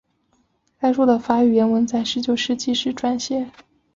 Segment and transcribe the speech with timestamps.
[0.79, 3.51] 该书的法语原文在十九世纪时撰写。